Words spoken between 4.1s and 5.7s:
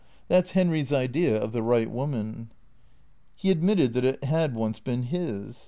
had once been his.